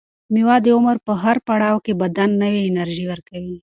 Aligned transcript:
مېوه 0.33 0.55
د 0.65 0.67
عمر 0.77 0.95
په 1.05 1.13
هر 1.23 1.37
پړاو 1.47 1.77
کې 1.85 1.93
بدن 2.01 2.29
ته 2.31 2.39
نوې 2.41 2.61
انرژي 2.69 3.05
ورکوي. 3.07 3.57